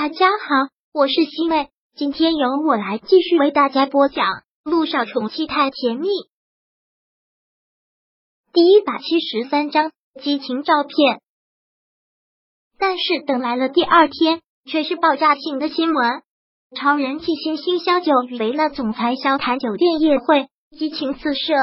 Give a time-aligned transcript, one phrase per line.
[0.00, 4.26] 大家好，我是西妹，今天由我来继续为大家播讲
[4.62, 6.06] 《路上宠妻太甜蜜》
[8.52, 9.90] 第一百七十三章
[10.22, 11.20] 激情照片。
[12.78, 14.40] 但是等来了第二天，
[14.70, 16.22] 却是爆炸性的新闻：
[16.76, 20.46] 超人气新星萧九与维纳总裁萧谈酒店夜会，
[20.78, 21.54] 激情四射。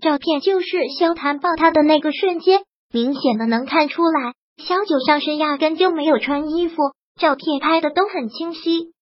[0.00, 0.66] 照片就是
[0.96, 2.62] 萧谈抱她的那个瞬间，
[2.92, 6.76] 明显的能看出来，萧九上身压根就没有穿衣服。
[7.18, 8.92] 照片拍的都很清晰，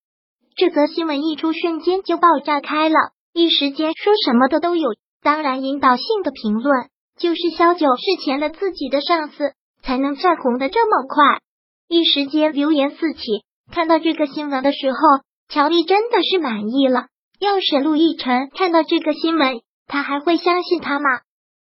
[0.56, 2.94] 这则新闻一出瞬间就爆炸开了，
[3.32, 4.90] 一时间说什么的都有。
[5.22, 6.88] 当然，引导性的评论
[7.18, 9.52] 就是萧九是前了自己的上司，
[9.82, 11.40] 才能站红的这么快。
[11.88, 13.20] 一时间流言四起。
[13.70, 14.98] 看到这个新闻的时候，
[15.48, 17.06] 乔丽真的是满意了。
[17.38, 21.08] 要是陆亦辰看到这个新闻，他还会相信他吗？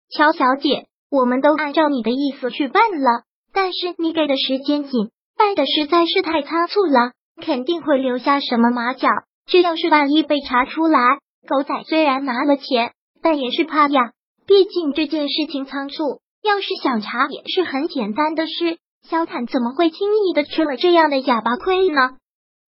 [0.09, 5.11] 乔小姐，我们都按照你的意思去办了，但是你给的时间紧。
[5.39, 9.07] 办的实在是太仓促了，肯定会留下什么马脚。
[9.45, 10.99] 这要是万一被查出来，
[11.47, 12.91] 狗仔虽然拿了钱，
[13.23, 14.11] 但也是怕呀。
[14.45, 18.79] 毕竟这件事情仓促，要是想查也是很简单的事。
[19.07, 22.17] 萧坦怎么会轻易的吃了这样的哑巴亏呢？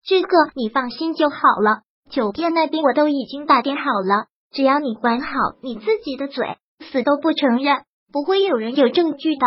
[0.05, 5.27] 这个你放心就好了，酒店那边我都已经打点好了，只要你管好
[5.61, 9.45] 你自己的嘴，死都不承认，不会有人有证据的。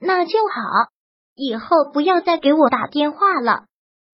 [0.00, 0.88] 那就好。
[1.38, 3.62] 以后不要再给我打电话了。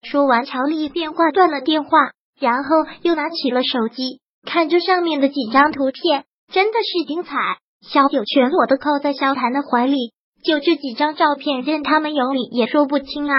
[0.03, 7.33] 说完，乔丽便挂断了电话，然后又拿起了手机，看着上面的几张图片，真的是精彩。
[7.81, 10.13] 小九全裸的靠在萧谈的怀里，
[10.45, 13.35] 就这几张照片，任他们有理也说不清啊！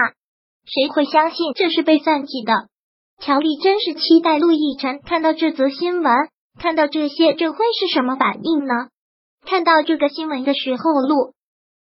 [0.65, 2.53] 谁会相信这是被算计的？
[3.21, 6.11] 乔丽真是期待陆亦辰看到这则新闻，
[6.59, 8.87] 看到这些，这会是什么反应呢？
[9.45, 11.34] 看到这个新闻的时候，陆。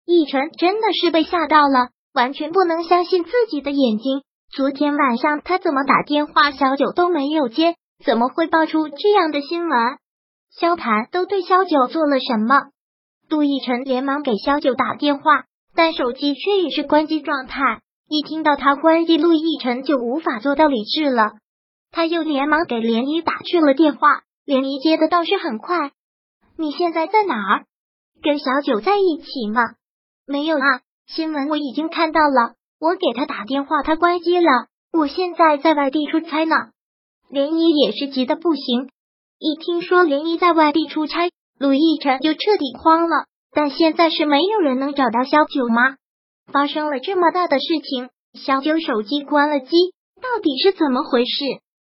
[0.09, 4.23] 奕晨真的是被吓到了，完全不能相信自己的眼睛。
[4.51, 9.79] 昨天晚上他怎么打电话，小九都没有接，怎么会爆出这样的新闻？
[10.49, 12.55] 萧谈都对萧九做了什么？
[13.29, 15.43] 杜奕晨连忙给萧九打电话，
[15.75, 17.61] 但手机却已是关机状态。
[18.07, 21.33] 一听到他关机，陆亦辰就无法做到理智了。
[21.91, 25.91] 他又连忙给连姨打去了电话，连姨接的倒是很快。
[26.57, 27.65] 你现在在哪儿？
[28.23, 29.61] 跟小九在一起吗？
[30.29, 32.53] 没有啊，新闻我已经看到了。
[32.79, 34.67] 我给他打电话，他关机了。
[34.93, 36.55] 我现在在外地出差呢。
[37.31, 38.91] 连依也是急得不行，
[39.39, 43.25] 一听说连依在外地出差，陆亦辰就彻底慌了。
[43.51, 45.95] 但现在是没有人能找到小九吗？
[46.53, 49.67] 发生了这么大的事情，小九手机关了机，
[50.21, 51.43] 到底是怎么回事？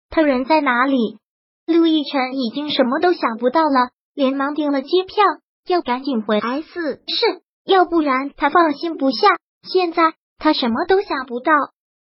[0.09, 1.19] 他人在哪里？
[1.67, 5.25] 陆亦辰已经什么都想不到了，连忙订了机票，
[5.67, 7.43] 要赶紧回 S 市。
[7.65, 9.29] 要不然他放心不下。
[9.63, 11.53] 现在他什么都想不到，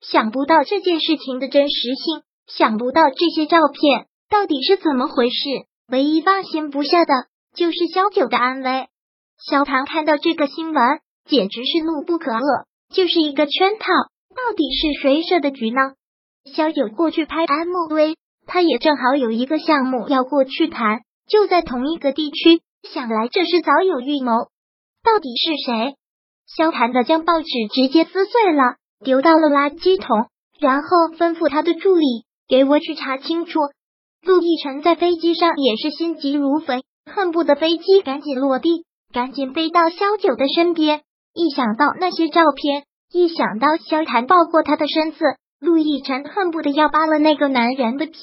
[0.02, 5.36] 想不到这件事情的真实性，想不到这些照片到底是怎么回事。
[5.92, 7.14] 唯一放心不下的
[7.53, 8.88] 就是萧九的安危。
[9.38, 10.82] 萧唐看到这个新闻，
[11.26, 13.86] 简直是怒不可遏，就是一个圈套。
[14.34, 15.94] 到底是谁设的局呢？
[16.56, 18.16] 萧九过去拍 MV，
[18.48, 22.62] 他也正好有一个项目要过去谈，就在同一个地区。
[22.84, 24.32] 想来这是早有预谋。
[25.03, 25.96] 到底是谁？
[26.47, 30.28] 萧谈的将报纸直接撕碎了，丢到了垃圾桶，
[30.59, 30.88] 然后
[31.18, 32.06] 吩咐他的助理
[32.47, 33.59] 给我去查清楚。
[34.25, 41.02] 陆亦辰在飞机上也是心急如焚，恨不得飞机赶紧落地，赶紧飞到萧九的身边。
[41.34, 45.20] 一想到那些照片，一想到萧谈抱过他的身子，
[45.59, 48.20] 陆亦辰恨不得要扒了那个男人的皮。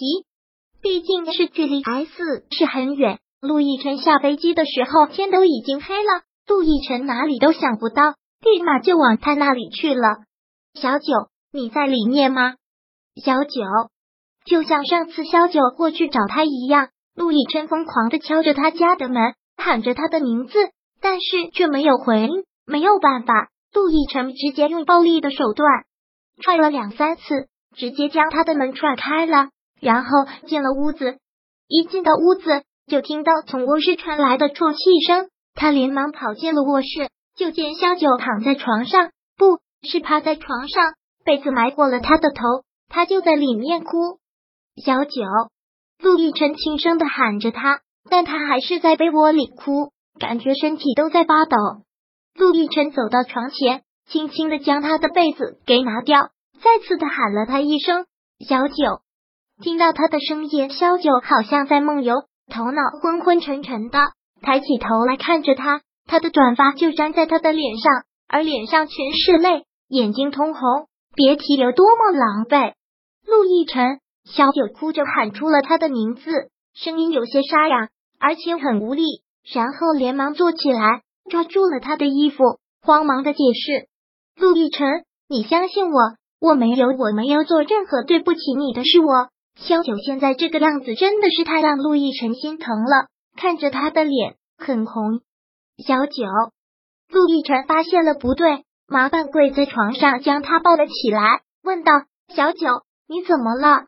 [0.81, 3.19] 毕竟是距离 S 是很远。
[3.43, 6.23] 陆亦辰下飞机的时候，天都已经黑了。
[6.51, 10.17] 陆亦辰哪里都想不到，立马就往他那里去了。
[10.75, 12.57] 小九，你在里面吗？
[13.25, 13.63] 小九，
[14.45, 20.59] 就像上次小九过去找他一样，陆亦辰疯狂的敲着他家的门，喊着他的名字，
[21.01, 22.45] 但是却没有回应。
[22.67, 25.85] 没有办法，陆亦辰直接用暴力的手段
[26.43, 27.47] 踹了两三次，
[27.77, 29.51] 直接将他的门踹开了，
[29.81, 30.11] 然后
[30.49, 31.19] 进了屋子。
[31.69, 35.31] 一进到屋子，就听到从卧室传来的啜泣声。
[35.55, 40.95] 他连忙跑进了卧室，就见萧九躺在床上，不是趴在床上，
[41.25, 44.19] 被子埋过了他的头，他就在里面哭。
[44.85, 45.23] 小九，
[45.99, 51.57] 陆亦辰轻声的喊着他，但他还是在被窝里哭，感觉身体都在发抖。
[52.35, 56.31] 陆亦辰走到床前，轻轻的将他的被子给拿掉，
[56.63, 58.07] 再次的喊了他一声
[58.47, 58.75] 小九。
[59.63, 62.15] 听到他的声音，萧九好像在梦游，
[62.51, 63.99] 头脑昏昏沉沉的。
[64.43, 72.75] 抬起头来看着他，他的短发就粘在他的脸上，而脸上全是泪，眼睛通红，别提有多么狼狈。
[73.27, 76.31] 陆亦辰，小九哭着喊出了他的名字，
[76.75, 77.89] 声音有些沙哑，
[78.19, 79.03] 而且很无力，
[79.53, 82.43] 然后连忙坐起来，抓住了他的衣服，
[82.83, 83.89] 慌忙的解释
[84.41, 85.99] ：“陆亦辰，你相信我，
[86.41, 89.01] 我没有，我没有做任何对不起你的事。
[89.01, 93.09] 我萧九现在这个样子，真的是太让陆亦辰心疼了，
[93.41, 95.21] 看着他的脸很红。”
[95.83, 96.25] 小九，
[97.09, 101.93] 陆亦辰发现了不对，麻烦跪在床上将他抱了起来，问道
[102.37, 103.87] ：“小九，你怎么了？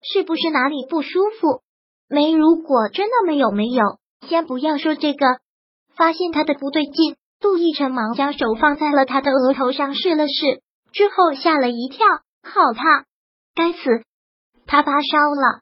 [0.00, 1.60] 是不是哪里不舒服？”
[2.08, 5.26] 没，如果真的没有，没有，先不要说这个。
[5.96, 10.62] 发现他的不对劲，陆亦辰忙将手放在了他的额头上试了试，
[10.92, 12.06] 之后吓了一跳，
[12.42, 13.04] 好烫！
[13.54, 14.02] 该死，
[14.66, 15.60] 他发烧了。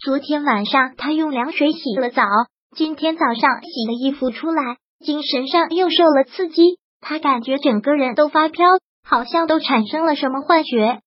[0.00, 2.22] 昨天晚上他用凉水洗了澡，
[2.76, 4.76] 今天早上洗了衣服出来。
[5.00, 8.66] 精神上又受了刺激，他感觉整个人都发飘，
[9.04, 11.02] 好像都产生了什么幻觉。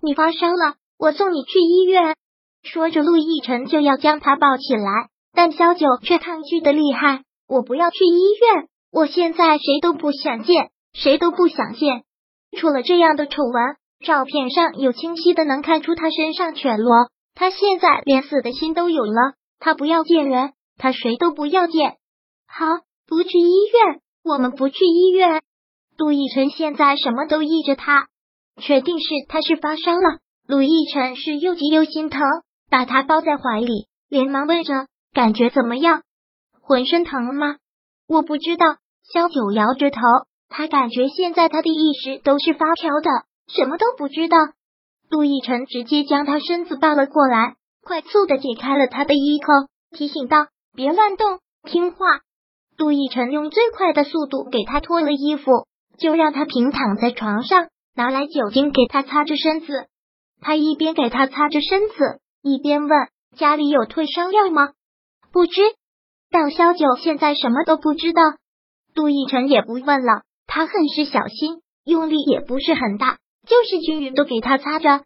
[0.00, 2.14] 你发烧了，我送你去医院。
[2.62, 7.22] 说着，陆亦辰就要将他抱起来，但萧九却抗拒的厉害。
[7.48, 12.04] 我不要去医院，我现在谁都不想见，谁都不想见。
[12.56, 13.76] 出了这样的丑闻，
[14.06, 19.34] 照片上有清晰的能看出他身上全裸，他现在连死的心都有了。
[19.58, 21.96] 他不要见人，他谁都不要见。
[22.46, 22.66] 好。
[23.04, 25.42] 不去医院，我们不去医院。
[25.98, 28.06] 陆亦辰现在什么都依着他，
[28.56, 30.20] 确定是他是发烧了。
[30.46, 32.22] 陆亦辰是又急又心疼，
[32.70, 36.04] 把他抱在怀里，连忙问着：“感觉怎么样？
[36.62, 37.56] 浑身疼吗？”
[38.08, 38.76] 我不知道。
[39.12, 40.00] 萧九摇着头，
[40.48, 43.10] 他感觉现在他的意识都是发飘的，
[43.48, 44.38] 什么都不知道。
[45.10, 52.06] 陆亦辰直接将他身子抱了过来，快速的解开了他的衣扣，提醒道：“别乱动，听话。”
[52.76, 55.66] 杜奕辰用最快的速度给他脱了衣服，
[55.98, 59.86] 就让他平躺在床上，拿来酒精给他擦着身子。
[60.40, 61.94] 他一边给他擦着身子，
[62.42, 62.90] 一边问
[63.36, 64.70] ：“家里有退烧药吗？”
[65.32, 65.60] 不知。
[66.30, 68.22] 道萧九现在什么都不知道。
[68.94, 75.04] 杜奕辰也不问了，他很是小心，用力也不是很大，就是均匀都给他擦着。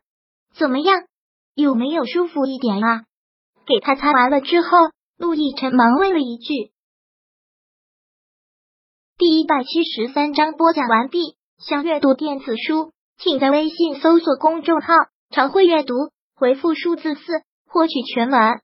[0.54, 1.02] 怎么样？
[1.54, 3.02] 有没有舒服一点啊？
[3.66, 4.68] 给他擦完了之后，
[5.16, 6.72] 陆亦辰忙问了一句。
[9.16, 11.36] 第一百七十三章播讲完毕。
[11.58, 14.92] 想阅读电子书，请在微信搜索公众号
[15.32, 15.94] “常会阅读”，
[16.36, 17.20] 回复数字四
[17.66, 18.60] 获取全文。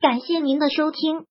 [0.00, 1.26] 感谢您的收听。